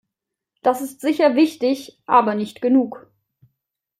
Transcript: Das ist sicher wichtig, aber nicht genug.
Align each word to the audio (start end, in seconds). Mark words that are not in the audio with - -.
Das 0.63 0.81
ist 0.81 0.99
sicher 1.01 1.35
wichtig, 1.35 2.01
aber 2.07 2.33
nicht 2.33 2.59
genug. 2.59 3.05